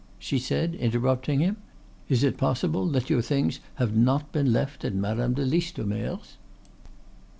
she 0.17 0.39
said, 0.39 0.73
interrupting 0.73 1.41
him, 1.41 1.57
"is 2.09 2.23
it 2.23 2.35
possible 2.35 2.87
that 2.87 3.07
your 3.11 3.21
things 3.21 3.59
have 3.75 3.95
not 3.95 4.31
been 4.31 4.51
left 4.51 4.83
at 4.83 4.95
Madame 4.95 5.35
de 5.35 5.45
Listomere's?" 5.45 6.37